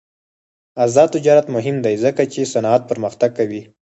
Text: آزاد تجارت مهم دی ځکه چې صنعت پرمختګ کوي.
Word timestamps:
آزاد 0.83 1.09
تجارت 1.15 1.47
مهم 1.55 1.77
دی 1.85 1.95
ځکه 2.03 2.23
چې 2.33 2.49
صنعت 2.53 2.81
پرمختګ 2.91 3.29
کوي. 3.39 3.61